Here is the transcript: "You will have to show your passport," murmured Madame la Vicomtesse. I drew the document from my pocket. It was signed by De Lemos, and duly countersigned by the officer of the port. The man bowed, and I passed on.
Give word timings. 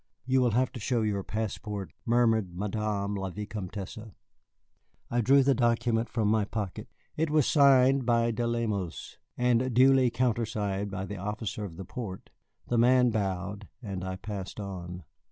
"You 0.25 0.41
will 0.41 0.53
have 0.57 0.71
to 0.71 0.79
show 0.79 1.03
your 1.03 1.21
passport," 1.21 1.93
murmured 2.07 2.55
Madame 2.57 3.13
la 3.13 3.29
Vicomtesse. 3.29 3.99
I 5.11 5.21
drew 5.21 5.43
the 5.43 5.53
document 5.53 6.09
from 6.09 6.27
my 6.27 6.43
pocket. 6.43 6.87
It 7.15 7.29
was 7.29 7.45
signed 7.45 8.03
by 8.03 8.31
De 8.31 8.47
Lemos, 8.47 9.19
and 9.37 9.71
duly 9.75 10.09
countersigned 10.09 10.89
by 10.89 11.05
the 11.05 11.17
officer 11.17 11.65
of 11.65 11.77
the 11.77 11.85
port. 11.85 12.31
The 12.67 12.79
man 12.79 13.11
bowed, 13.11 13.67
and 13.83 14.03
I 14.03 14.15
passed 14.15 14.59
on. 14.59 15.03